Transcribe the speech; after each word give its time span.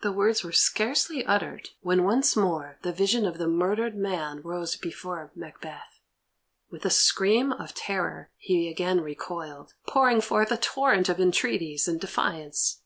The 0.00 0.10
words 0.10 0.42
were 0.42 0.52
scarcely 0.52 1.22
uttered, 1.26 1.68
when 1.82 2.02
once 2.04 2.34
more 2.34 2.78
the 2.80 2.94
vision 2.94 3.26
of 3.26 3.36
the 3.36 3.46
murdered 3.46 3.94
man 3.94 4.40
rose 4.40 4.74
before 4.74 5.30
Macbeth. 5.34 6.00
With 6.70 6.86
a 6.86 6.90
scream 6.90 7.52
of 7.52 7.74
terror 7.74 8.30
he 8.38 8.68
again 8.70 9.02
recoiled, 9.02 9.74
pouring 9.86 10.22
forth 10.22 10.50
a 10.50 10.56
torrent 10.56 11.10
of 11.10 11.20
entreaties 11.20 11.86
and 11.86 12.00
defiance. 12.00 12.80